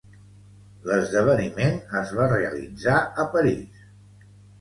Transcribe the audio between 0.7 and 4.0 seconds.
L'esdeveniment es va realitzar a París.